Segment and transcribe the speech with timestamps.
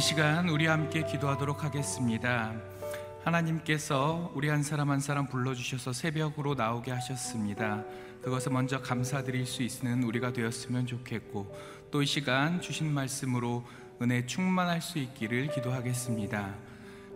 [0.00, 2.54] 이 시간 우리 함께 기도하도록 하겠습니다.
[3.22, 7.84] 하나님께서 우리 한 사람 한 사람 불러주셔서 새벽으로 나오게 하셨습니다.
[8.22, 11.54] 그것을 먼저 감사드릴 수 있는 우리가 되었으면 좋겠고
[11.90, 13.62] 또 이 시간 주신 말씀으로
[14.00, 16.54] 은혜 충만할 수 있기를 기도하겠습니다.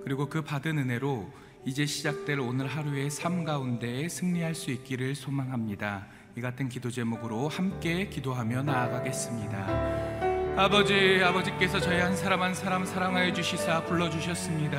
[0.04, 1.32] 그리고 그 받은 은혜로
[1.64, 6.06] 이제 시작될 오늘 하루의 삶 가운데 승리할 수 있기를 소망합니다.
[6.36, 10.33] 이 같은 기도 제목으로 함께 기도하며 나아가겠습니다.
[10.56, 14.78] 아버지, 아버지께서 저희 한 사람 한 사람 사랑하여 주시사 불러주셨습니다.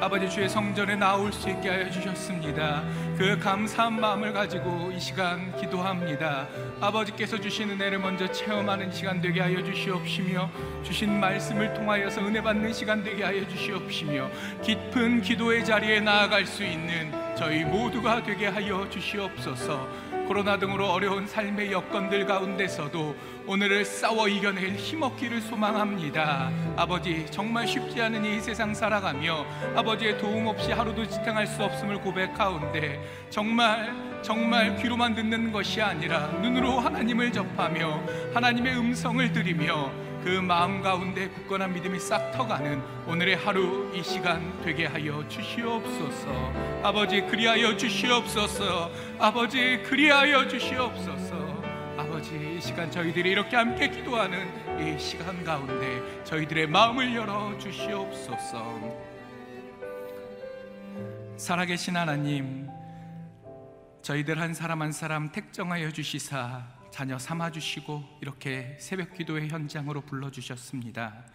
[0.00, 2.84] 아버지 주의 성전에 나올 수 있게 하여 주셨습니다.
[3.20, 6.48] 그 감사한 마음을 가지고 이 시간 기도합니다.
[6.80, 10.50] 아버지께서 주신 은혜를 먼저 체험하는 시간 되게 하여 주시옵시며
[10.82, 14.30] 주신 말씀을 통하여서 은혜 받는 시간 되게 하여 주시옵시며
[14.62, 20.10] 깊은 기도의 자리에 나아갈 수 있는 저희 모두가 되게 하여 주시옵소서.
[20.30, 23.16] 코로나 등으로 어려운 삶의 여건들 가운데서도
[23.48, 26.52] 오늘을 싸워 이겨낼 힘없기를 소망합니다.
[26.76, 29.44] 아버지, 정말 쉽지 않은 이 세상 살아가며
[29.74, 33.00] 아버지의 도움 없이 하루도 지탱할 수 없음을 고백하온데
[33.30, 38.02] 정말 정말 귀로만 듣는 것이 아니라 눈으로 하나님을 접하며
[38.34, 39.90] 하나님의 음성을 들으며
[40.22, 46.52] 그 마음 가운데 굳건한 믿음이 싹 터가는 오늘의 하루 이 시간 되게 하여 주시옵소서.
[46.82, 48.90] 아버지 그리하여 주시옵소서.
[49.18, 51.60] 아버지 그리하여 주시옵소서.
[51.96, 54.46] 아버지 이 시간 저희들이 이렇게 함께 기도하는
[54.78, 59.10] 이 시간 가운데 저희들의 마음을 열어 주시옵소서.
[61.36, 62.69] 살아계신 하나님,
[64.02, 70.30] 저희들 한 사람 한 사람 택정하여 주시사 자녀 삼아 주시고 이렇게 새벽 기도의 현장으로 불러
[70.30, 71.26] 주셨습니다.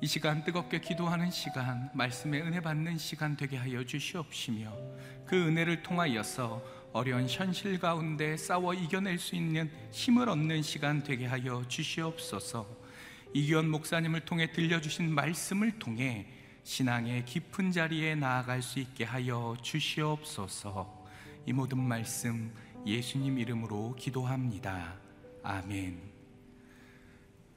[0.00, 4.76] 이 시간 뜨겁게 기도하는 시간, 말씀의 은혜 받는 시간 되게 하여 주시옵시며
[5.24, 6.62] 그 은혜를 통하여서
[6.92, 12.66] 어려운 현실 가운데 싸워 이겨낼 수 있는 힘을 얻는 시간 되게 하여 주시옵소서.
[13.32, 16.26] 이기원 목사님을 통해 들려주신 말씀을 통해
[16.64, 21.03] 신앙의 깊은 자리에 나아갈 수 있게 하여 주시옵소서.
[21.46, 22.52] 이 모든 말씀
[22.86, 24.96] 예수님 이름으로 기도합니다.
[25.42, 26.00] 아멘.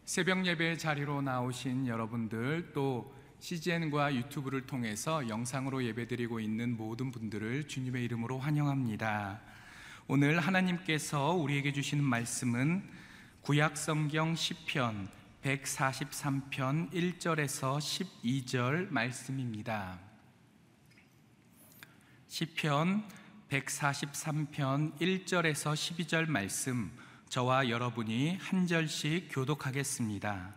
[0.04, 8.04] 새벽 예배 자리로 나오신 여러분들 또 CGN과 유튜브를 통해서 영상으로 예배드리고 있는 모든 분들을 주님의
[8.06, 9.42] 이름으로 환영합니다.
[10.08, 12.90] 오늘 하나님께서 우리에게 주시는 말씀은
[13.42, 15.08] 구약 성경 시편
[15.44, 20.00] 143편 1절에서 12절 말씀입니다.
[22.28, 23.08] 시편
[23.50, 26.92] 143편 1절에서 12절 말씀
[27.30, 30.54] 저와 여러분이 한 절씩 교독하겠습니다.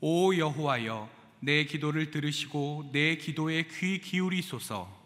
[0.00, 1.08] 오 여호와여
[1.40, 5.00] 내 기도를 들으시고 내 기도에 귀 기울이소서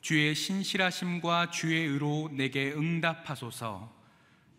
[0.00, 3.92] 주의 신실하심과 주의 의로 내게 응답하소서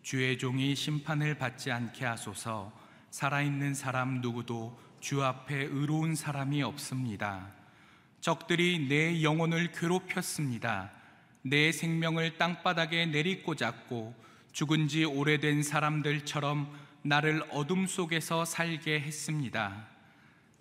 [0.02, 2.70] 주의 종이 심판을 받지 않게 하소서
[3.10, 7.50] 살아있는 사람 누구도 주 앞에 의로운 사람이 없습니다.
[8.20, 11.03] 적들이 내 영혼을 괴롭혔습니다.
[11.46, 14.14] 내 생명을 땅바닥에 내리꽂았고
[14.52, 19.86] 죽은 지 오래된 사람들처럼 나를 어둠 속에서 살게 했습니다.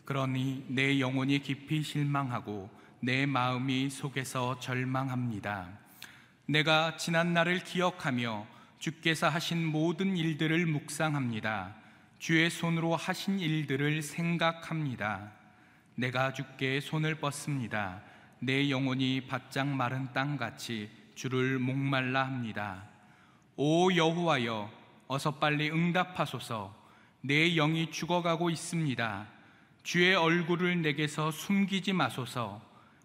[0.03, 5.69] 그러니 내 영혼이 깊이 실망하고 내 마음이 속에서 절망합니다.
[6.47, 8.45] 내가 지난 날을 기억하며
[8.77, 11.75] 주께서 하신 모든 일들을 묵상합니다.
[12.19, 15.31] 주의 손으로 하신 일들을 생각합니다.
[15.95, 18.01] 내가 주께 손을 뻗습니다.
[18.45, 22.83] 내 영혼이 바짝 마른 땅같이 주를 목말라 합니다.
[23.55, 24.69] 오 여호와여
[25.07, 26.75] 어서 빨리 응답하소서
[27.21, 29.27] 내 영이 죽어가고 있습니다.
[29.83, 32.61] 주의 얼굴을 내게서 숨기지 마소서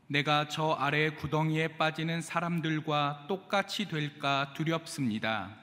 [0.09, 5.55] 내가 저 아래 구덩이에 빠지는 사람들과 똑같이 될까 두렵습니다.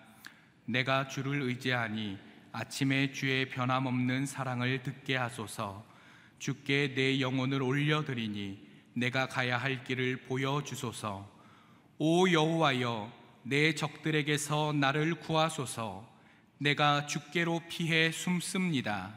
[0.64, 2.18] 내가 주를 의지하니
[2.54, 5.84] 아침에 주의 변함없는 사랑을 듣게 하소서
[6.40, 8.65] 주께 내 영혼을 올려드리니
[8.98, 11.30] 내가 가야 할 길을 보여 주소서.
[11.98, 13.12] 오 여호와여,
[13.44, 16.08] 내 적들에게서 나를 구하소서.
[16.58, 19.14] 내가 주께로 피해 숨습니다.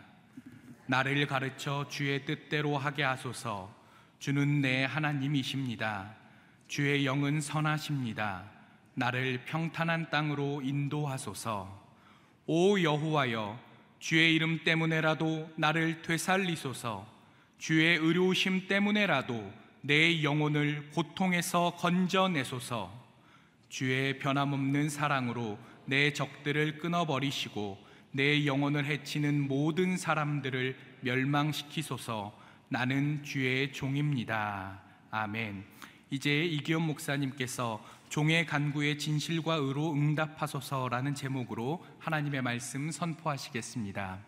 [0.87, 3.73] 나를 가르쳐 주의 뜻대로 하게 하소서.
[4.19, 6.13] 주는 내 하나님이십니다.
[6.67, 8.51] 주의 영은 선하십니다.
[8.95, 11.87] 나를 평탄한 땅으로 인도하소서.
[12.47, 13.61] 오 여호와여,
[14.01, 17.07] 주의 이름 때문에라도 나를 되살리소서.
[17.59, 22.93] 주의 의로우심 때문에라도 내 영혼을 고통에서 건져내소서
[23.69, 27.79] 주의 변함없는 사랑으로 내 적들을 끊어버리시고
[28.13, 32.37] 내 영혼을 해치는 모든 사람들을 멸망시키소서
[32.69, 34.81] 나는 주의 종입니다.
[35.11, 35.65] 아멘.
[36.11, 44.28] 이제 이기현 목사님께서 종의 간구에 진실과 의로 응답하소서라는 제목으로 하나님의 말씀 선포하시겠습니다.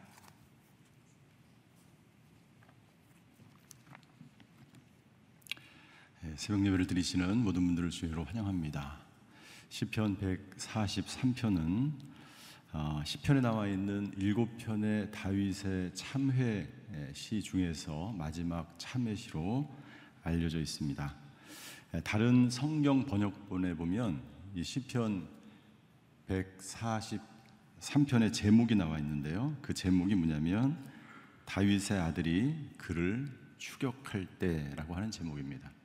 [6.37, 8.99] 새벽 예배를 드리시는 모든 분들을 주의로 환영합니다.
[9.71, 11.93] 시편 143편은
[12.73, 16.71] 어, 시편에 나와 있는 일곱 편의 다윗의 참회
[17.15, 19.75] 시 중에서 마지막 참회 시로
[20.23, 21.15] 알려져 있습니다.
[21.95, 24.23] 예, 다른 성경 번역본에 보면
[24.55, 25.27] 이 시편
[26.29, 29.57] 143편의 제목이 나와 있는데요.
[29.63, 30.77] 그 제목이 뭐냐면
[31.47, 35.80] 다윗의 아들이 그를 추격할 때라고 하는 제목입니다.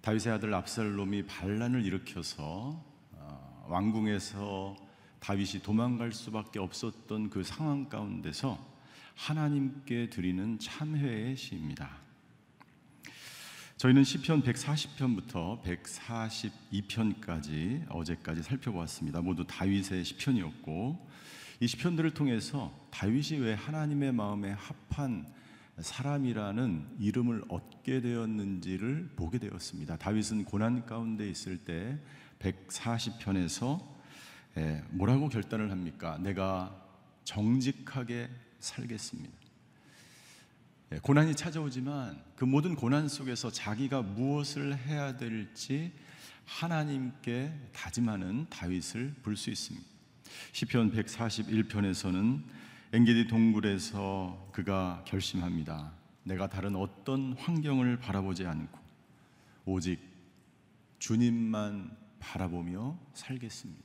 [0.00, 4.74] 다윗의 아들 압살롬이 반란을 일으켜서 어, 왕궁에서
[5.20, 8.58] 다윗이 도망갈 수밖에 없었던 그 상황 가운데서
[9.14, 11.98] 하나님께 드리는 참회의 시입니다.
[13.76, 19.20] 저희는 시편 140편부터 142편까지 어제까지 살펴보았습니다.
[19.20, 21.10] 모두 다윗의 시편이었고
[21.60, 25.26] 이 시편들을 통해서 다윗이 왜 하나님의 마음에 합한
[25.82, 29.96] 사람이라는 이름을 얻게 되었는지를 보게 되었습니다.
[29.96, 31.98] 다윗은 고난 가운데 있을 때
[32.38, 33.84] 140편에서
[34.90, 36.18] 뭐라고 결단을 합니까?
[36.18, 36.76] 내가
[37.24, 39.40] 정직하게 살겠습니다.
[40.92, 45.92] 예, 고난이 찾아오지만 그 모든 고난 속에서 자기가 무엇을 해야 될지
[46.46, 49.86] 하나님께 다짐하는 다윗을 볼 수 있습니다.
[50.52, 52.42] 시편 141편에서는
[52.92, 55.92] 엔게디 동굴에서 그가 결심합니다.
[56.24, 58.78] 내가 다른 어떤 환경을 바라보지 않고
[59.64, 60.00] 오직
[60.98, 63.84] 주님만 바라보며 살겠습니다.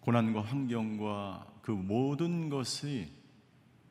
[0.00, 3.10] 고난과 환경과 그 모든 것이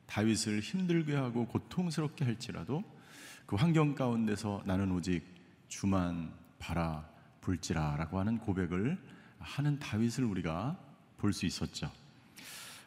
[0.06, 2.84] 다윗을 힘들게 하고 고통스럽게 할지라도
[3.44, 5.24] 그 환경 가운데서 나는 오직
[5.66, 8.96] 주만 바라볼지라라고 하는 고백을
[9.40, 10.78] 하는 다윗을 우리가
[11.18, 11.90] 볼 수 있었죠.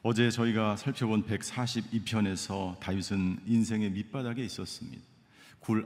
[0.09, 5.03] 어제 저희가 살펴본 142편에서 다윗은 인생의 밑바닥에 있었습니다.
[5.59, 5.85] 굴,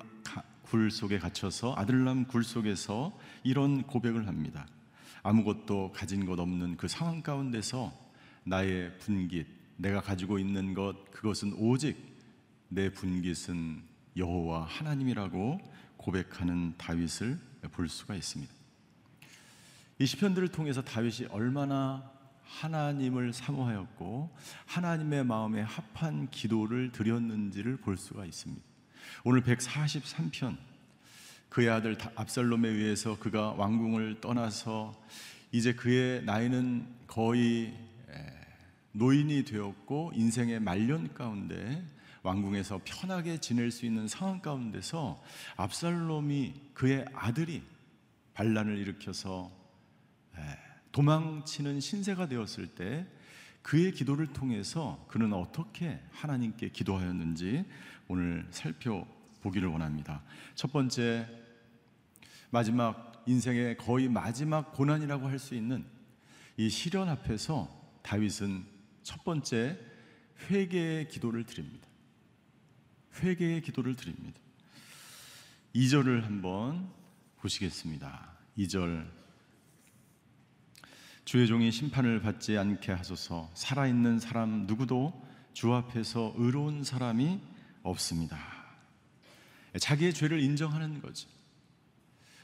[0.61, 4.67] 굴 속에 갇혀서 아들람 굴 속에서 이런 고백을 합니다.
[5.23, 7.91] 아무것도 가진 것 없는 그 상황 가운데서
[8.43, 9.47] 나의 분깃,
[9.77, 11.97] 내가 가지고 있는 것 그것은 오직
[12.69, 13.81] 내 분깃은
[14.17, 15.59] 여호와 하나님이라고
[15.97, 17.39] 고백하는 다윗을
[17.71, 18.53] 볼 수가 있습니다.
[19.97, 24.29] 이 시편들을 통해서 다윗이 얼마나 하나님을 사모하였고
[24.65, 28.61] 하나님의 마음에 합한 기도를 드렸는지를 볼 수가 있습니다.
[29.23, 30.57] 오늘 143편
[31.49, 34.93] 그의 아들 압살롬에 의해서 그가 왕궁을 떠나서
[35.51, 37.77] 이제 그의 나이는 거의
[38.93, 41.85] 노인이 되었고 인생의 말년 가운데
[42.23, 45.21] 왕궁에서 편하게 지낼 수 있는 상황 가운데서
[45.57, 47.63] 압살롬이 그의 아들이
[48.33, 49.51] 반란을 일으켜서
[50.91, 53.07] 도망치는 신세가 되었을 때
[53.61, 57.65] 그의 기도를 통해서 그는 어떻게 하나님께 기도하였는지
[58.07, 60.23] 오늘 살펴보기를 원합니다.
[60.55, 61.27] 첫 번째
[62.49, 65.85] 마지막 인생의 거의 마지막 고난이라고 할 수 있는
[66.57, 67.69] 이 시련 앞에서
[68.01, 68.65] 다윗은
[69.03, 69.79] 첫 번째
[70.49, 71.87] 회개의 기도를 드립니다.
[73.21, 74.39] 회개의 기도를 드립니다.
[75.75, 76.89] 2절을 한번
[77.37, 78.37] 보시겠습니다.
[78.57, 79.20] 2절
[81.23, 85.13] 주의 종이 심판을 받지 않게 하소서 살아있는 사람 누구도
[85.53, 87.39] 주 앞에서 의로운 사람이
[87.83, 88.37] 없습니다.
[89.79, 91.29] 자기의 죄를 인정하는 거죠.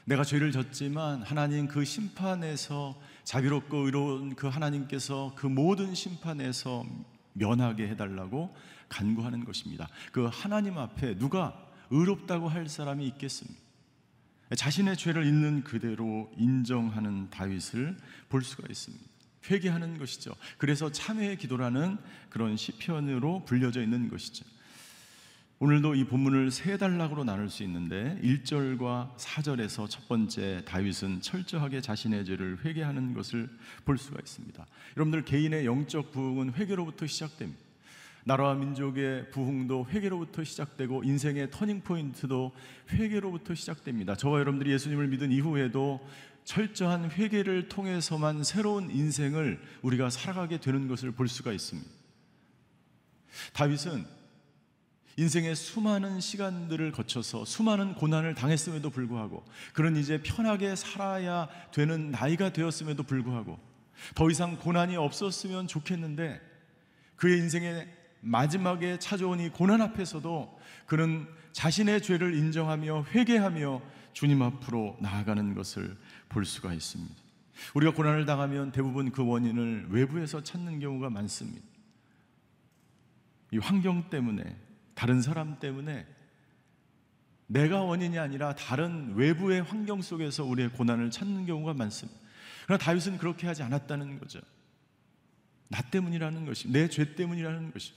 [0.04, 6.86] 내가 죄를 졌지만 하나님 그 심판에서 자비롭고 의로운 그 하나님께서 그 모든 심판에서
[7.34, 8.54] 면하게 해달라고
[8.88, 9.88] 간구하는 것입니다.
[10.12, 11.54] 그 하나님 앞에 누가
[11.90, 13.67] 의롭다고 할 사람이 있겠습니까?
[14.54, 17.96] 자신의 죄를 있는 그대로 인정하는 다윗을
[18.28, 19.04] 볼 수가 있습니다.
[19.50, 20.34] 회개하는 것이죠.
[20.56, 21.98] 그래서 참회의 기도라는
[22.30, 24.44] 그런 시편으로 불려져 있는 것이죠.
[25.60, 32.24] 오늘도 이 본문을 세 단락으로 나눌 수 있는데 1절과 4절에서 첫 번째 다윗은 철저하게 자신의
[32.26, 33.50] 죄를 회개하는 것을
[33.84, 34.64] 볼 수가 있습니다.
[34.96, 37.67] 여러분들 개인의 영적 부흥은 회개로부터 시작됩니다.
[38.28, 42.52] 나라와 민족의 부흥도 회개로부터 시작되고 인생의 터닝 포인트도
[42.90, 44.14] 회개로부터 시작됩니다.
[44.16, 46.06] 저와 여러분들이 예수님을 믿은 이후에도
[46.44, 51.88] 철저한 회개를 통해서만 새로운 인생을 우리가 살아가게 되는 것을 볼 수가 있습니다.
[53.54, 54.04] 다윗은
[55.16, 59.42] 인생의 수많은 시간들을 거쳐서 수많은 고난을 당했음에도 불구하고
[59.72, 63.58] 그런 이제 편하게 살아야 되는 나이가 되었음에도 불구하고
[64.14, 66.42] 더 이상 고난이 없었으면 좋겠는데
[67.16, 73.82] 그의 인생의 마지막에 찾아온 이 고난 앞에서도 그는 자신의 죄를 인정하며 회개하며
[74.12, 75.96] 주님 앞으로 나아가는 것을
[76.28, 77.14] 볼 수가 있습니다.
[77.74, 81.66] 우리가 고난을 당하면 대부분 그 원인을 외부에서 찾는 경우가 많습니다.
[83.50, 84.56] 이 환경 때문에,
[84.94, 86.06] 다른 사람 때문에
[87.46, 92.20] 내가 원인이 아니라 다른 외부의 환경 속에서 우리의 고난을 찾는 경우가 많습니다.
[92.66, 94.40] 그러나 다윗은 그렇게 하지 않았다는 거죠.
[95.68, 97.92] 나 때문이라는 것이, 내 죄 때문이라는 것이.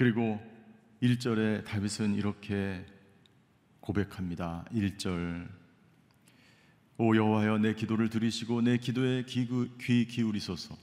[0.00, 0.40] 그리고
[1.02, 2.86] 1절에 다윗은 이렇게
[3.80, 4.64] 고백합니다.
[4.72, 5.46] 1절
[6.96, 9.46] 오 여호와여 내 기도를 들으시고 내 기도에 귀,
[9.78, 10.74] 귀 기울이소서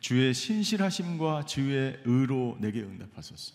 [0.00, 3.52] 주의 신실하심과 주의 의로 내게 응답하소서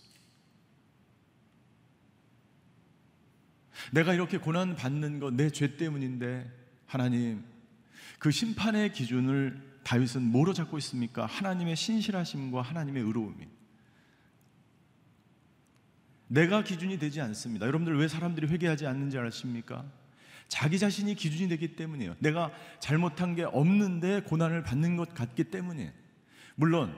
[3.94, 6.48] 내가 이렇게 고난 받는 것 내 죄 때문인데
[6.86, 7.44] 하나님
[8.20, 11.26] 그 심판의 기준을 다윗은 뭐로 잡고 있습니까?
[11.26, 13.57] 하나님의 신실하심과 하나님의 의로움이
[16.28, 17.66] 내가 기준이 되지 않습니다.
[17.66, 19.86] 여러분들 왜 사람들이 회개하지 않는지 아십니까?
[20.48, 22.16] 자기 자신이 기준이 되기 때문이에요.
[22.20, 25.92] 내가 잘못한 게 없는데 고난을 받는 것 같기 때문이에요.
[26.56, 26.96] 물론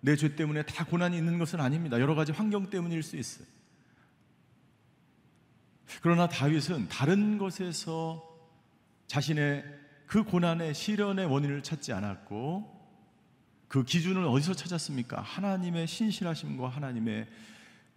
[0.00, 1.98] 내 죄 때문에 다 고난이 있는 것은 아닙니다.
[1.98, 3.46] 여러 가지 환경 때문일 수 있어요.
[6.02, 8.22] 그러나 다윗은 다른 것에서
[9.06, 9.64] 자신의
[10.06, 12.74] 그 고난의 시련의 원인을 찾지 않았고
[13.68, 15.20] 그 기준을 어디서 찾았습니까?
[15.22, 17.26] 하나님의 신실하심과 하나님의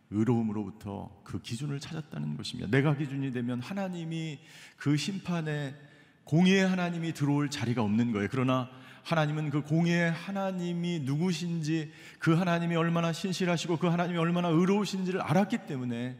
[0.09, 2.69] 의로움으로부터 그 기준을 찾았다는 것입니다.
[2.69, 4.39] 내가 기준이 되면 하나님이
[4.77, 5.75] 그 심판에
[6.23, 8.27] 공의의 하나님이 들어올 자리가 없는 거예요.
[8.31, 8.69] 그러나
[9.03, 16.17] 하나님은 그 공의의 하나님이 누구신지 그 하나님이 얼마나 신실하시고 그 하나님이 얼마나 의로우신지를 알았기 때문에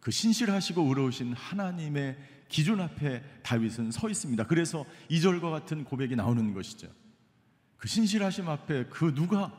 [0.00, 2.16] 그 신실하시고 의로우신 하나님의
[2.48, 4.44] 기준 앞에 다윗은 서 있습니다.
[4.44, 6.88] 그래서 이절과 같은 고백이 나오는 것이죠.
[7.76, 9.52] 그 신실하심 앞에 그 누가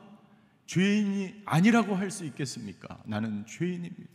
[0.69, 3.01] 죄인이 아니라고 할 수 있겠습니까?
[3.05, 4.07] 나는 죄인입니다.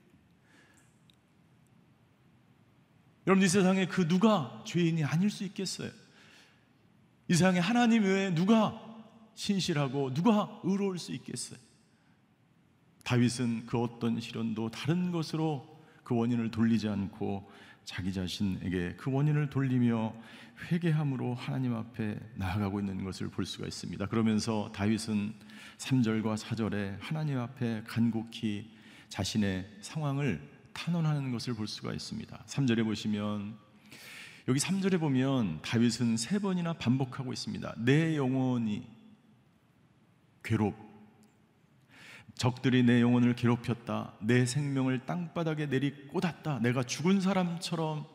[3.27, 5.91] 여러분 이 세상에 그 누가 죄인이 아닐 수 있겠어요?
[7.27, 8.81] 이 세상에 하나님 외에 누가
[9.35, 11.59] 신실하고 누가 의로울 수 있겠어요?
[13.03, 17.51] 다윗은 그 어떤 시련도 다른 것으로 그 원인을 돌리지 않고
[17.85, 20.15] 자기 자신에게 그 원인을 돌리며
[20.71, 24.07] 회개함으로 하나님 앞에 나아가고 있는 것을 볼 수가 있습니다.
[24.07, 25.35] 그러면서 다윗은
[25.79, 28.71] 3절과 4절에 하나님 앞에 간곡히
[29.09, 30.41] 자신의 상황을
[30.73, 32.45] 탄원하는 것을 볼 수가 있습니다.
[32.47, 33.57] 3절에 보시면
[34.49, 37.75] 여기 3절에 보면 다윗은 세 번이나 반복하고 있습니다.
[37.79, 38.87] 내 영혼이
[40.43, 40.75] 괴롭
[42.35, 44.15] 적들이 내 영혼을 괴롭혔다.
[44.21, 46.59] 내 생명을 땅바닥에 내리 꽂았다.
[46.59, 48.07] 내가 죽은 사람처럼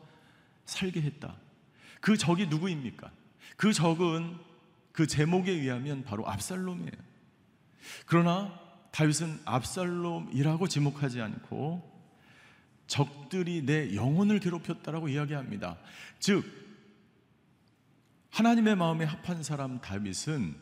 [0.66, 1.36] 살게 했다.
[2.00, 3.10] 그 적이 누구입니까?
[3.56, 4.38] 그 적은
[4.92, 7.09] 그 제목에 의하면 바로 압살롬이에요.
[8.06, 8.58] 그러나
[8.92, 11.88] 다윗은 압살롬이라고 지목하지 않고
[12.86, 15.78] 적들이 내 영혼을 괴롭혔다라고 이야기합니다.
[16.18, 16.44] 즉
[18.30, 20.56] 하나님의 마음에 합한 사람 다윗은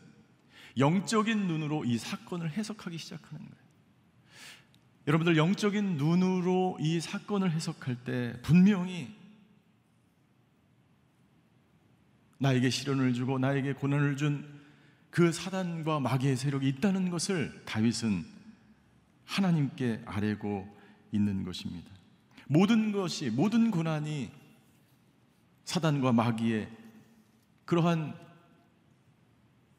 [0.77, 3.59] 영적인 눈으로 이 사건을 해석하기 시작하는 거예요.
[5.07, 9.15] 여러분들 영적인 눈으로 이 사건을 해석할 때 분명히
[12.37, 14.58] 나에게 시련을 주고 나에게 고난을 준
[15.09, 18.25] 그 사단과 마귀의 세력이 있다는 것을 다윗은
[19.25, 20.77] 하나님께 아뢰고
[21.11, 21.91] 있는 것입니다.
[22.47, 24.31] 모든 것이 모든 고난이
[25.65, 26.69] 사단과 마귀의
[27.65, 28.15] 그러한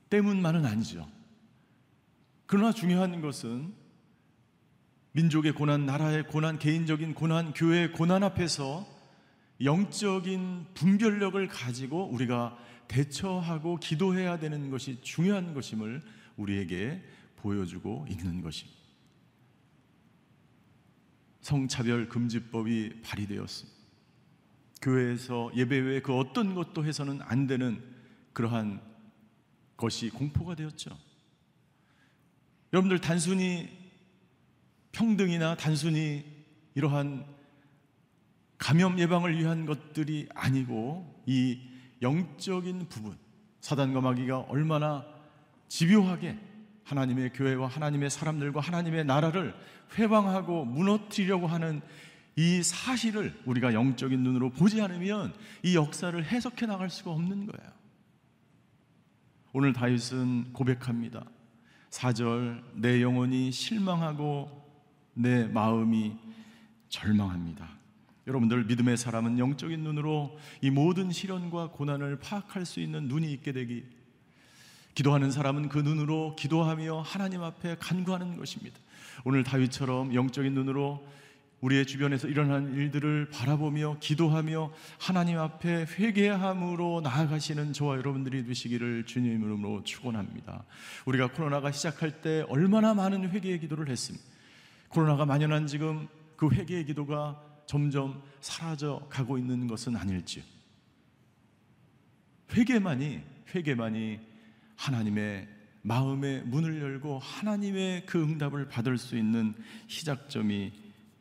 [0.09, 1.09] 때문만은 아니죠.
[2.47, 3.75] 그러나 중요한 것은
[5.13, 8.87] 민족의 고난, 나라의 고난, 개인적인 고난, 교회의 고난 앞에서
[9.63, 12.57] 영적인 분별력을 가지고 우리가
[12.89, 16.03] 대처하고 기도해야 되는 것이 중요한 것임을
[16.37, 17.03] 우리에게
[17.37, 18.81] 보여주고 있는 것입니다.
[21.41, 23.81] 성차별 금지법이 발의되었습니다.
[24.83, 27.83] 교회에서 예배 외에 그 어떤 것도 해서는 안 되는
[28.33, 28.81] 그러한
[29.77, 30.97] 것이 공포가 되었죠.
[32.73, 33.69] 여러분들 단순히
[34.93, 36.25] 평등이나 단순히
[36.75, 37.27] 이러한
[38.61, 41.59] 감염 예방을 위한 것들이 아니고 이
[42.03, 43.17] 영적인 부분
[43.61, 45.05] 사단과 마귀가 얼마나
[45.69, 46.39] 집요하게
[46.85, 49.55] 하나님의 교회와 하나님의 사람들과 하나님의 나라를
[49.99, 51.81] 회방하고 무너뜨리려고 하는
[52.37, 57.71] 이 사실을 우리가 영적인 눈으로 보지 않으면 이 역사를 해석해 나갈 수가 없는 거예요.
[59.53, 61.25] 오늘 다윗은 고백합니다.
[61.91, 64.71] 4절 내 영혼이 실망하고
[65.15, 66.17] 내 마음이
[66.89, 67.80] 절망합니다.
[68.27, 73.85] 여러분들 믿음의 사람은 영적인 눈으로 이 모든 시련과 고난을 파악할 수 있는 눈이 있게 되기
[74.95, 78.79] 기도하는 사람은 그 눈으로 기도하며 하나님 앞에 간구하는 것입니다.
[79.25, 81.07] 오늘 다윗처럼 영적인 눈으로
[81.61, 89.85] 우리의 주변에서 일어난 일들을 바라보며 기도하며 하나님 앞에 회개함으로 나아가시는 저와 여러분들이 되시기를 주님 이름으로
[89.85, 90.65] 축원합니다.
[91.05, 94.25] 우리가 코로나가 시작할 때 얼마나 많은 회개의 기도를 했습니다.
[94.89, 100.43] 코로나가 만연한 지금 그 회개의 기도가 점점 사라져 가고 있는 것은 아닐지요.
[102.53, 103.23] 회개만이
[103.55, 104.19] 회개만이
[104.75, 105.49] 하나님의
[105.83, 109.55] 마음의 문을 열고 하나님의 그 응답을 받을 수 있는
[109.87, 110.73] 시작점이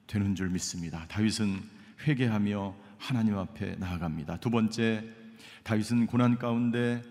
[0.07, 1.05] 되는 줄 믿습니다.
[1.07, 1.62] 다윗은
[2.07, 4.38] 회개하며 하나님 앞에 나아갑니다.
[4.38, 5.07] 두 번째,
[5.62, 7.03] 다윗은 고난 가운데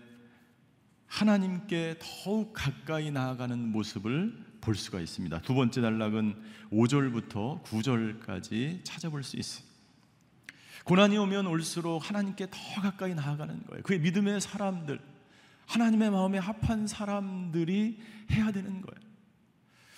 [1.07, 5.41] 하나님께 더욱 가까이 나아가는 모습을 볼 수가 있습니다.
[5.41, 6.35] 두 번째 단락은
[6.71, 9.65] 5절부터 9절까지 찾아볼 수 있어요.
[10.83, 13.81] 고난이 오면 올수록 하나님께 더 가까이 나아가는 거예요.
[13.81, 14.99] 그의 믿음의 사람들,
[15.65, 17.97] 하나님의 마음에 합한 사람들이
[18.31, 19.09] 해야 되는 거예요.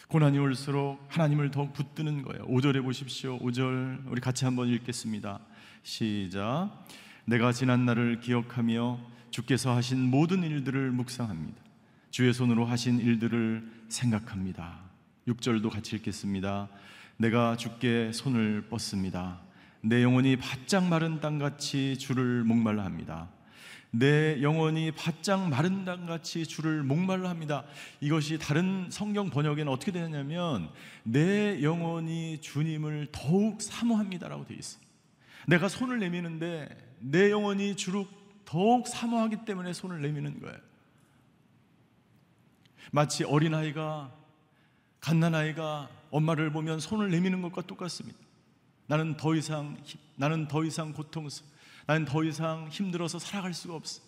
[0.08, 2.46] 고난이 올수록 하나님을 더 붙드는 거예요.
[2.48, 3.40] 5절에 보십시오.
[3.40, 5.42] 5절 우리 같이 한번 읽겠습니다.
[5.84, 6.88] 시작.
[7.26, 9.00] 내가 지난 날을 기억하며
[9.32, 11.71] 주께서 하신 모든 일들을 묵상합니다.
[12.12, 14.82] 주의 손으로 하신 일들을 생각합니다.
[15.30, 16.68] 6절도 같이 읽겠습니다.
[17.16, 19.40] 내가 주께 손을 뻗습니다.
[19.80, 23.30] 내 영혼이 바짝 마른 땅같이 주를 목말라 합니다.
[23.92, 27.64] 내 영혼이 바짝 마른 땅같이 주를 목말라 합니다.
[28.02, 30.70] 이것이 다른 성경 번역에는 어떻게 되냐면
[31.04, 34.82] 내 영혼이 주님을 더욱 사모합니다라고 되어 있어요.
[35.48, 36.68] 내가 손을 내미는데
[37.00, 38.06] 내 영혼이 주를
[38.44, 40.71] 더욱 사모하기 때문에 손을 내미는 거예요.
[42.92, 44.12] 마치 어린아이가
[45.00, 48.18] 갓난아이가 엄마를 보면 손을 내미는 것과 똑같습니다.
[48.88, 49.78] 나는 더 이상
[50.16, 51.44] 나는 더 이상 고통스
[51.88, 54.02] 나는 더 이상 힘들어서 살아갈 수가 없어.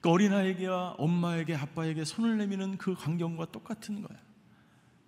[0.00, 4.18] 그 어린아이에게와 엄마에게 아빠에게 손을 내미는 그 광경과 똑같은 거야.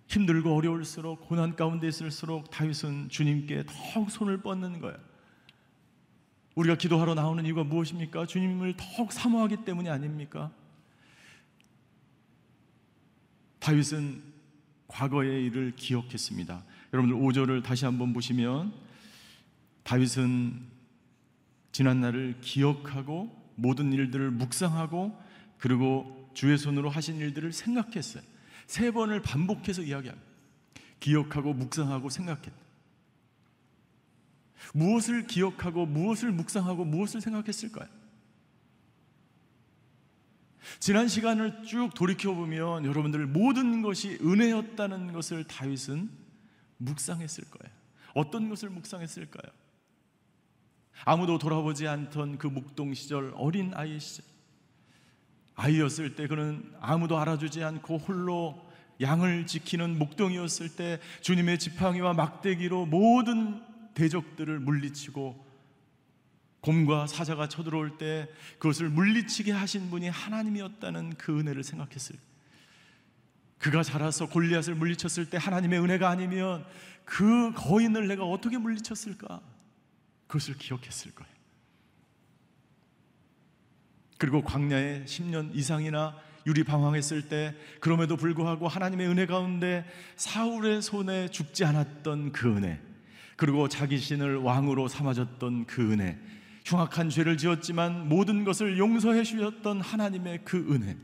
[0.07, 4.97] 힘들고 어려울수록 고난 가운데 있을수록 다윗은 주님께 더욱 손을 뻗는 거야.
[6.55, 8.25] 우리가 기도하러 나오는 이유가 무엇입니까?
[8.25, 10.51] 주님을 더욱 사모하기 때문이 아닙니까?
[13.61, 14.21] 다윗은
[14.87, 16.63] 과거의 일을 기억했습니다.
[16.93, 18.73] 여러분들 5절을 다시 한번 보시면
[19.83, 20.59] 다윗은
[21.71, 25.17] 지난 날을 기억하고 모든 일들을 묵상하고
[25.59, 28.23] 그리고 주의 손으로 하신 일들을 생각했어요.
[28.65, 30.27] 세 번을 반복해서 이야기합니다.
[30.99, 32.51] 기억하고 묵상하고 생각했다.
[34.73, 37.87] 무엇을 기억하고 무엇을 묵상하고 무엇을 생각했을까요?
[40.79, 46.09] 지난 시간을 쭉 돌이켜 보면 여러분들 모든 것이 은혜였다는 것을 다윗은
[46.77, 47.75] 묵상했을 거예요.
[48.13, 49.51] 어떤 것을 묵상했을까요?
[51.05, 54.25] 아무도 돌아보지 않던 그 묵동 시절 어린 아이 시절
[55.55, 58.69] 아이였을 때 그는 아무도 알아주지 않고 홀로
[58.99, 63.61] 양을 지키는 목동이었을 때 주님의 지팡이와 막대기로 모든
[63.93, 65.50] 대적들을 물리치고
[66.61, 72.15] 곰과 사자가 쳐들어올 때 그것을 물리치게 하신 분이 하나님이었다는 그 은혜를 생각했을
[73.57, 76.65] 그가 자라서 골리앗을 물리쳤을 때 하나님의 은혜가 아니면
[77.05, 79.41] 그 거인을 내가 어떻게 물리쳤을까?
[80.27, 81.31] 그것을 기억했을 거예요.
[84.17, 86.15] 그리고 광야에 10년 이상이나
[86.47, 92.79] 유리 방황했을 때 그럼에도 불구하고 하나님의 은혜 가운데 사울의 손에 죽지 않았던 그 은혜
[93.35, 96.19] 그리고 자기 신을 왕으로 삼아졌던 그 은혜
[96.65, 100.97] 흉악한 죄를 지었지만 모든 것을 용서해 주셨던 하나님의 그 은혜.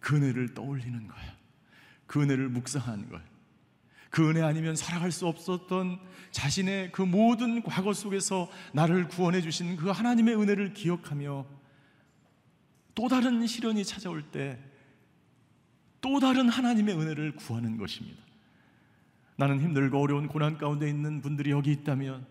[0.00, 1.32] 그 은혜를 떠올리는 거예요
[2.06, 3.24] 그 은혜를 묵상하는 거예요
[4.10, 5.98] 그 은혜 아니면 살아갈 수 없었던
[6.30, 11.46] 자신의 그 모든 과거 속에서 나를 구원해 주신 그 하나님의 은혜를 기억하며
[12.94, 14.74] 또 다른 시련이 찾아올 때
[16.04, 18.22] 또 다른 하나님의 은혜를 구하는 것입니다.
[19.36, 22.26] 나는 힘들고 어려운 고난 가운데 있는 분들이 여기 있다면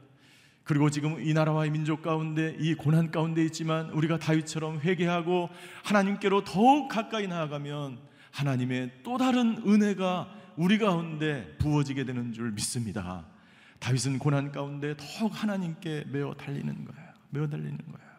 [0.63, 5.49] 그리고 지금 이 나라와 이 민족 가운데 이 고난 가운데 있지만 우리가 다윗처럼 회개하고
[5.83, 7.99] 하나님께로 더욱 가까이 나아가면
[8.31, 13.25] 하나님의 또 다른 은혜가 우리 가운데 부어지게 되는 줄 믿습니다.
[13.79, 17.09] 다윗은 고난 가운데 더욱 하나님께 메어 달리는 거예요.
[17.29, 18.13] 메어 달리는 거예요.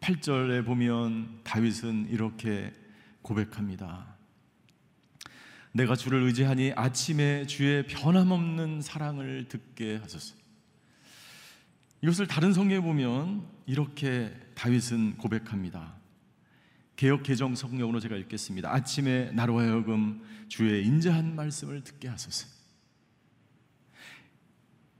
[0.00, 2.72] 8절에 보면 다윗은 이렇게
[3.20, 4.11] 고백합니다.
[5.72, 10.34] 내가 주를 의지하니 아침에 주의 변함없는 사랑을 듣게 하소서.
[12.02, 15.94] 이것을 다른 성경에 보면 이렇게 다윗은 고백합니다.
[16.96, 18.72] 개혁 개정 성경으로 제가 읽겠습니다.
[18.72, 22.46] 아침에 나로 하여금 주의 인자한 말씀을 듣게 하소서.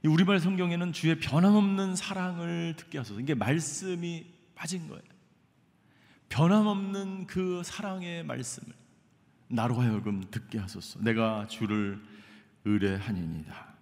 [0.03, 3.19] 이 우리말 성경에는 주의 변함없는 사랑을 듣게 하소서.
[3.19, 5.03] 이게 말씀이 빠진 거예요.
[6.29, 8.82] 변함없는 그 사랑의 말씀을
[9.47, 10.99] 나로 하여금 듣게 하소서.
[11.01, 12.01] 내가 주를
[12.65, 13.73] 의뢰하니이다.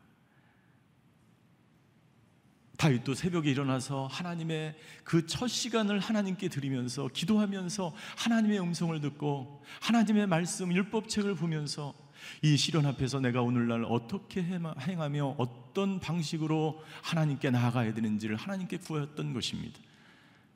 [2.78, 10.74] 다윗도 새벽에 일어나서 하나님의 그 첫 시간을 하나님께 드리면서 기도하면서 하나님의 음성을 듣고 하나님의 말씀
[10.74, 11.94] 율법책을 보면서
[12.42, 19.80] 이 시련 앞에서 내가 오늘날 어떻게 행하며 어떤 방식으로 하나님께 나아가야 되는지를 하나님께 구하였던 것입니다.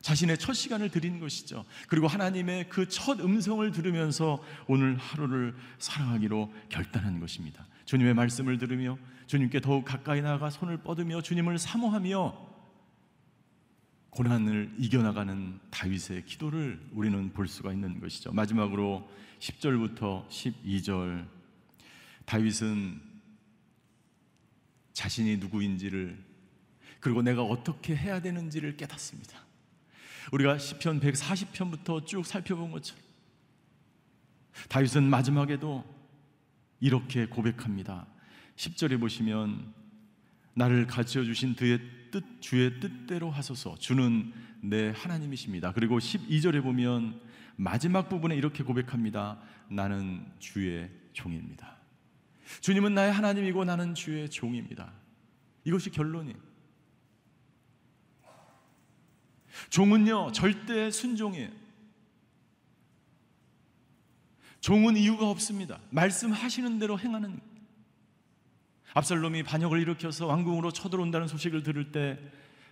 [0.05, 1.65] 자신의 첫 시간을 드린 것이죠.
[1.87, 7.65] 그리고 하나님의 그 첫 음성을 들으면서 오늘 하루를 살아가기로 결단한 것입니다.
[7.85, 12.37] 주님의 말씀을 들으며 주님께 더욱 가까이 나아가 손을 뻗으며 주님을 사모하며
[14.11, 18.31] 고난을 이겨나가는 다윗의 기도를 우리는 볼 수가 있는 것이죠.
[18.31, 21.27] 마지막으로 10절부터 12절
[22.25, 23.01] 다윗은
[24.93, 26.23] 자신이 누구인지를
[26.99, 29.44] 그리고 내가 어떻게 해야 되는지를 깨닫습니다.
[30.31, 33.03] 우리가 시편 140편부터 쭉 살펴본 것처럼
[34.69, 35.83] 다윗은 마지막에도
[36.79, 38.07] 이렇게 고백합니다.
[38.55, 39.73] 10절에 보시면
[40.53, 41.79] 나를 가르쳐 주신 그의
[42.11, 45.73] 뜻 주의 뜻대로 하소서 주는 내 하나님이십니다.
[45.73, 47.19] 그리고 12절에 보면
[47.57, 49.39] 마지막 부분에 이렇게 고백합니다.
[49.69, 51.77] 나는 주의 종입니다.
[52.61, 54.91] 주님은 나의 하나님이고 나는 주의 종입니다.
[55.63, 56.37] 이것이 결론이에요.
[59.69, 61.49] 종은요 절대 순종이에요.
[64.61, 65.79] 종은 이유가 없습니다.
[65.91, 67.39] 말씀하시는 대로 행하는.
[68.95, 72.17] 압살롬이 반역을 일으켜서 왕궁으로 쳐들어온다는 소식을 들을 때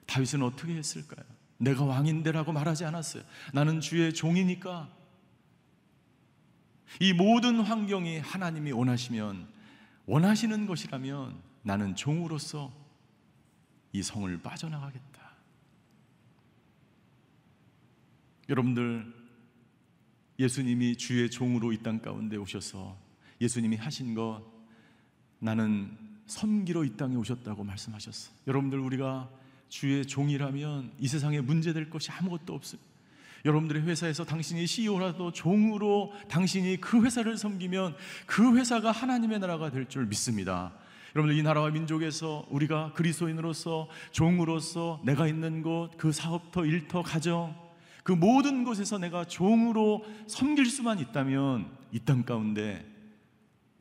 [0.07, 1.23] 다윗은 어떻게 했을까요?
[1.57, 3.23] 내가 왕인데라고 말하지 않았어요.
[3.53, 4.89] 나는 주의 종이니까.
[6.99, 9.47] 이 모든 환경이 하나님이 원하시면
[10.05, 12.71] 원하시는 것이라면 나는 종으로서
[13.91, 15.22] 이 성을 빠져나가겠다.
[18.49, 19.13] 여러분들
[20.39, 22.97] 예수님이 주의 종으로 이 땅 가운데 오셔서
[23.39, 24.41] 예수님이 하신 것
[25.39, 28.33] 나는 섬기러 이 땅에 오셨다고 말씀하셨어요.
[28.47, 29.29] 여러분들 우리가
[29.69, 32.79] 주의 종이라면 이 세상에 문제될 것이 아무것도 없어요.
[33.45, 40.05] 여러분들의 회사에서 당신이 CEO라도 종으로 당신이 그 회사를 섬기면 그 회사가 하나님의 나라가 될 줄
[40.05, 40.71] 믿습니다.
[41.15, 47.53] 여러분들 이 나라와 민족에서 우리가 그리스도인으로서 종으로서 내가 있는 곳, 그 사업터, 일터, 가정
[48.03, 52.93] 그 모든 곳에서 내가 종으로 섬길 수만 있다면 이 땅 가운데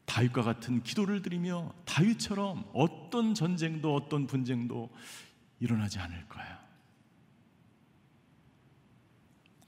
[0.04, 4.90] 다윗과 같은 기도를 드리며 다윗처럼 어떤 전쟁도 어떤 분쟁도
[5.58, 6.58] 일어나지 않을 거예요.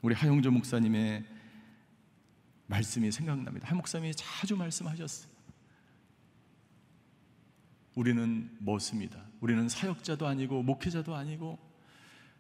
[0.03, 1.25] 우리 하용조 목사님의
[2.67, 3.69] 말씀이 생각납니다.
[3.69, 5.33] 하 목사님이 자주 말씀하셨어요.
[7.95, 9.25] 우리는 뭐습니다.
[9.41, 11.59] 우리는 사역자도 아니고 목회자도 아니고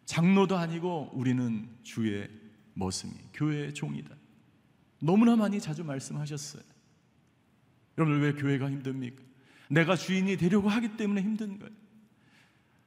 [0.05, 2.29] 장로도 아니고 우리는 주의
[2.75, 4.15] 머슴이 교회의 종이다.
[5.01, 6.63] 너무나 많이 자주 말씀하셨어요.
[7.99, 9.23] 여러분 왜 교회가 힘듭니까?
[9.69, 11.73] 내가 주인이 되려고 하기 때문에 힘든 거예요.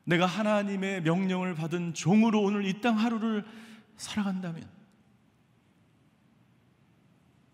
[0.03, 3.45] 내가 하나님의 명령을 받은 종으로 오늘 이 땅 하루를
[3.97, 4.67] 살아간다면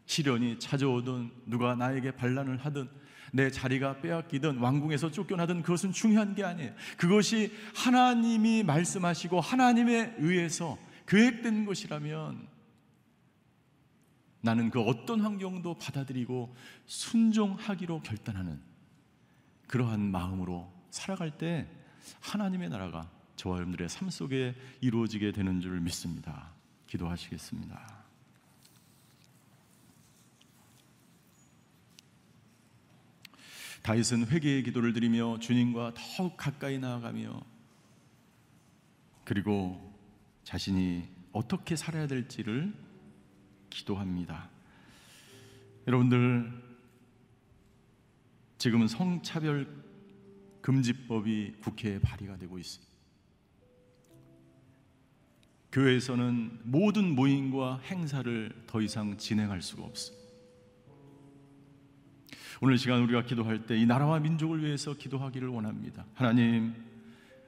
[0.06, 2.89] 시련이 찾아오든 누가 나에게 반란을 하든
[3.36, 6.72] 내 자리가 빼앗기든 왕궁에서 쫓겨나든 그것은 중요한 게 아니에요.
[6.98, 12.48] 그것이 하나님이 말씀하시고 하나님에 의해서 계획된 것이라면
[14.41, 18.62] 나는 그 어떤 환경도 받아들이고 순종하기로 결단하는
[19.67, 21.67] 그러한 마음으로 살아갈 때
[22.22, 26.52] 하나님의 나라가 저와 여러분들의 삶 속에 이루어지게 되는 줄 믿습니다.
[26.86, 28.03] 기도하시겠습니다.
[33.84, 37.43] 다윗은 회개의 기도를 드리며 주님과 더욱 가까이 나아가며
[39.26, 39.93] 그리고
[40.43, 42.74] 자신이 어떻게 살아야 될지를
[43.69, 44.50] 기도합니다.
[45.86, 46.63] 여러분들
[48.58, 49.67] 지금은 성차별
[50.62, 52.93] 금지법이 국회에 발의가 되고 있습니다.
[55.74, 60.23] 교회에서는 모든 모임과 행사를 더 이상 진행할 수가 없습니다.
[62.63, 66.06] 오늘 시간 우리가 기도할 때 이 나라와 민족을 위해서 기도하기를 원합니다.
[66.13, 66.73] 하나님,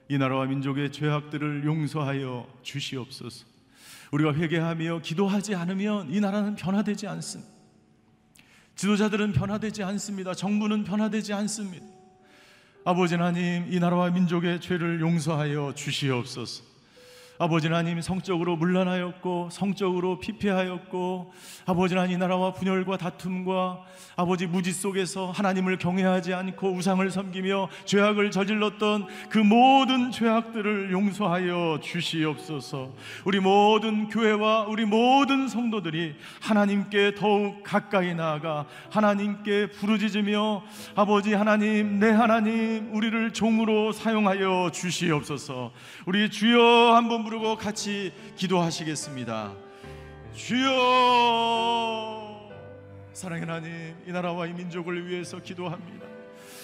[0.09, 3.45] 이 나라와 민족의 죄악들을 용서하여 주시옵소서.
[4.11, 7.49] 우리가 회개하며 기도하지 않으면 이 나라는 변화되지 않습니다.
[8.75, 10.33] 지도자들은 변화되지 않습니다.
[10.33, 11.85] 정부는 변화되지 않습니다.
[12.83, 16.74] 아버지 하나님, 이 나라와 민족의 죄를 용서하여 주시옵소서.
[17.37, 21.33] 아버지 하나님 성적으로 문란하였고 성적으로 피폐하였고
[21.65, 23.81] 아버지 하나님 이 나라와 분열과 다툼과
[24.15, 32.93] 아버지 무지 속에서 하나님을 경외하지 않고 우상을 섬기며 죄악을 저질렀던 그 모든 죄악들을 용서하여 주시옵소서.
[33.25, 40.63] 우리 모든 교회와 우리 모든 성도들이 하나님께 더욱 가까이 나아가 하나님께 부르짖으며
[40.95, 45.73] 아버지 하나님 내 하나님 우리를 종으로 사용하여 주시옵소서.
[46.05, 49.55] 우리 주여 한번 부르고 같이 기도하시겠습니다.
[50.35, 50.69] 주여!
[53.13, 56.05] 사랑의 하나님 이 나라와 이 민족을 위해서 기도합니다.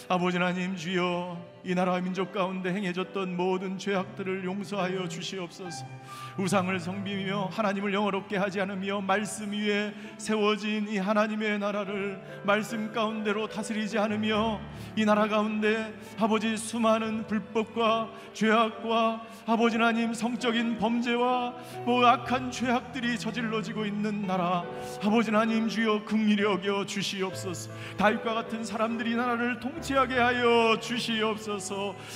[0.08, 5.86] 아버지 하나님 주여 이 나라와 민족 가운데 행해졌던 모든 죄악들을 용서하여 주시옵소서.
[6.38, 14.00] 우상을 성비며 하나님을 영어롭게 하지 않으며 말씀 위에 세워진 이 하나님의 나라를 말씀 가운데로 다스리지
[14.00, 14.60] 않으며
[14.96, 21.54] 이 나라 가운데 아버지 수많은 불법과 죄악과 아버지 하나님 성적인 범죄와
[21.86, 24.64] 뭐 악한 죄악들이 저질러지고 있는 나라
[25.04, 27.72] 아버지 하나님 주여 긍휼히 여겨 주시옵소서.
[27.98, 31.51] 다윗과 같은 사람들이 이 나라를 통치하게 하여 주시옵소서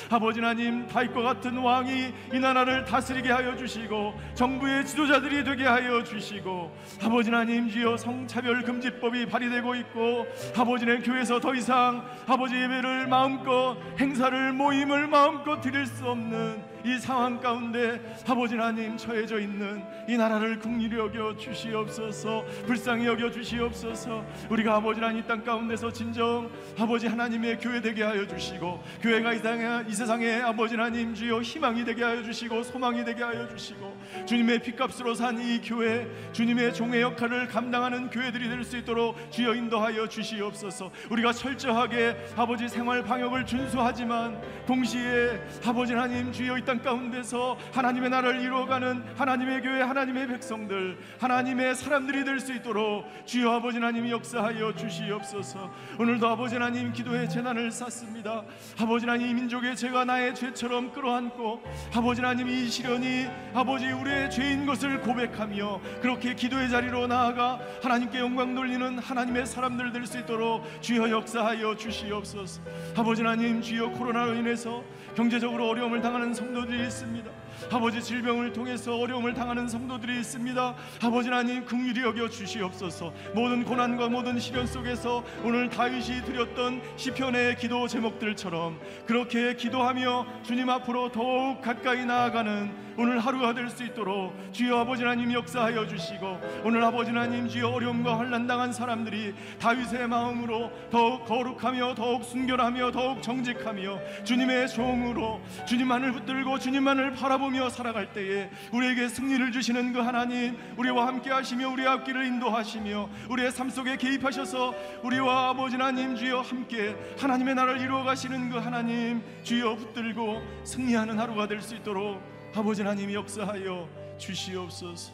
[0.09, 6.71] 아버지 하나님 다윗과 같은 왕이 이 나라를 다스리게 하여 주시고 정부의 지도자들이 되게 하여 주시고
[7.03, 13.77] 아버지 하나님 주여 성차별 금지법이 발의되고 있고 아버지 의 교회에서 더 이상 아버지 예배를 마음껏
[13.99, 20.59] 행사를 모임을 마음껏 드릴 수 없는 이 상황 가운데 아버지 하나님 처해져 있는 이 나라를
[20.59, 24.23] 긍휼히 여겨 주시옵소서 불쌍히 여겨 주시옵소서.
[24.49, 29.41] 우리가 아버지 하나님 이 땅 가운데서 진정 아버지 하나님의 교회 되게 하여 주시고 교회가 이,
[29.41, 34.59] 땅에, 이 세상에 아버지 하나님 주여 희망이 되게 하여 주시고 소망이 되게 하여 주시고 주님의
[34.59, 40.91] 핏값으로 산 이 교회 주님의 종의 역할을 감당하는 교회들이 될 수 있도록 주여 인도하여 주시옵소서.
[41.09, 48.41] 우리가 철저하게 아버지 생활 방역을 준수하지만 동시에 아버지 하나님 주여 이 땅 가운데서 하나님의 나라를
[48.41, 55.71] 이루어가는 하나님의 교회 하나님의 백성들 하나님의 사람들이 될 수 있도록 주여 아버지 하나님 역사하여 주시옵소서.
[55.99, 58.43] 오늘도 아버지 하나님 기도의 재난을 샀습니다.
[58.79, 61.61] 아버지 하나님 이 민족의 죄가 나의 죄처럼 끌어안고
[61.95, 68.53] 아버지 하나님 이 시련이 아버지 우리의 죄인 것을 고백하며 그렇게 기도의 자리로 나아가 하나님께 영광
[68.53, 72.61] 돌리는 하나님의 사람들 될 수 있도록 주여 역사하여 주시옵소서.
[72.95, 74.83] 아버지 하나님 주여 코로나로 인해서
[75.15, 80.75] 경제적으로 어려움을 당하는 성도들이 있습니다 아버지 질병을 통해서 어려움을 당하는 성도들이 있습니다.
[81.01, 83.13] 아버지 하나님 긍휼히 여겨 주시옵소서.
[83.33, 91.11] 모든 고난과 모든 시련 속에서 오늘 다윗이 드렸던 시편의 기도 제목들처럼 그렇게 기도하며 주님 앞으로
[91.11, 97.09] 더욱 가까이 나아가는 오늘 하루가 될 수 있도록 주여 아버지 하나님 역사하여 주시고 오늘 아버지
[97.11, 104.69] 하나님 주여 어려움과 환난 당한 사람들이 다윗의 마음으로 더욱 거룩하며 더욱 순결하며 더욱 정직하며 주님의
[104.69, 111.69] 종으로 주님만을 붙들고 주님만을 바라보며 살아갈 때에 우리에게 승리를 주시는 그 하나님 우리와 함께 하시며
[111.69, 118.03] 우리의 앞길을 인도하시며 우리의 삶 속에 개입하셔서 우리와 아버지 하나님 주여 함께 하나님의 나라를 이루어
[118.03, 125.11] 가시는 그 하나님 주여 붙들고 승리하는 하루가 될 수 있도록 아버지 하나님 역사하여 주시옵소서.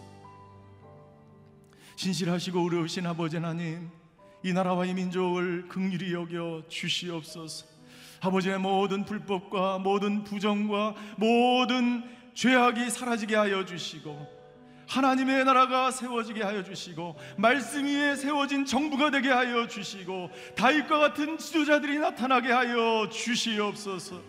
[1.95, 3.89] 신실하시고 의로우신 아버지 하나님,
[4.43, 7.65] 이 나라와 이 민족을 긍휼히 여겨 주시옵소서.
[8.21, 12.04] 아버지의 모든 불법과 모든 부정과 모든
[12.36, 14.27] 죄악이 사라지게 하여 주시고
[14.88, 21.97] 하나님의 나라가 세워지게 하여 주시고 말씀 위에 세워진 정부가 되게 하여 주시고 다윗과 같은 지도자들이
[21.97, 24.22] 나타나게 하여 주시옵소서.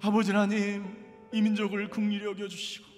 [0.00, 0.99] 아버지 하나님
[1.32, 2.90] 이 민족을 긍휼히 여겨 주시고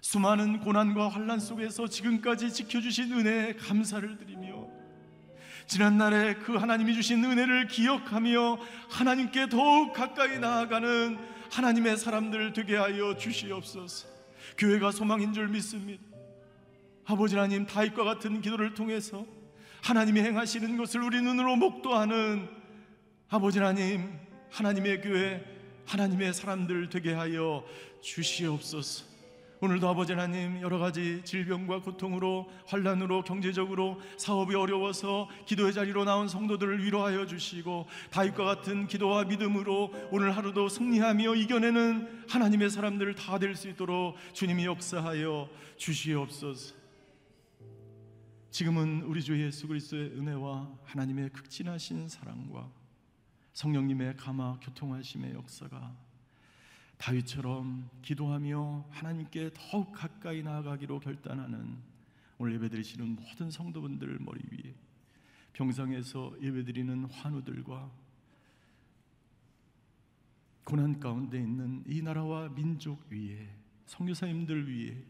[0.00, 4.68] 수많은 고난과 환란 속에서 지금까지 지켜주신 은혜에 감사를 드리며
[5.66, 8.58] 지난날에 그 하나님이 주신 은혜를 기억하며
[8.90, 11.18] 하나님께 더욱 가까이 나아가는
[11.50, 14.08] 하나님의 사람들 되게 하여 주시옵소서.
[14.58, 16.02] 교회가 소망인 줄 믿습니다.
[17.04, 19.24] 아버지 하나님 다윗과 같은 기도를 통해서
[19.82, 22.48] 하나님이 행하시는 것을 우리 눈으로 목도하는
[23.28, 24.18] 아버지 하나님
[24.50, 25.51] 하나님의 교회
[25.86, 27.64] 하나님의 사람들 되게 하여
[28.00, 29.12] 주시옵소서.
[29.60, 36.84] 오늘도 아버지 하나님 여러 가지 질병과 고통으로 환란으로 경제적으로 사업이 어려워서 기도의 자리로 나온 성도들을
[36.84, 43.68] 위로하여 주시고 다윗과 같은 기도와 믿음으로 오늘 하루도 승리하며 이겨내는 하나님의 사람들 다 될 수
[43.68, 46.74] 있도록 주님이 역사하여 주시옵소서.
[48.50, 52.68] 지금은 우리 주 예수 그리스도의 은혜와 하나님의 극진하신 사랑과
[53.52, 55.94] 성령님의 감화 교통하심의 역사가
[56.96, 61.76] 다윗처럼 기도하며 하나님께 더욱 가까이 나아가기로 결단하는
[62.38, 64.74] 오늘 예배드리시는 모든 성도분들 머리 위에
[65.52, 67.90] 병상에서 예배드리는 환우들과
[70.64, 73.48] 고난 가운데 있는 이 나라와 민족 위에
[73.86, 75.04] 성교사님들 위에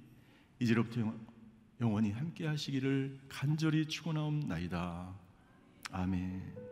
[0.59, 1.15] 이제로부터
[1.81, 5.15] 영원히 함께 하시기를 간절히 축원하옵나이다.
[5.91, 6.72] 아멘.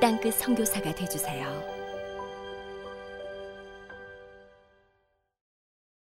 [0.00, 1.77] 땅끝 선교사가 되주세요.